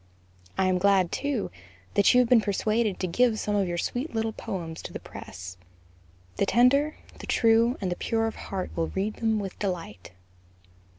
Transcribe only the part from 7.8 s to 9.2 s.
the pure of heart will read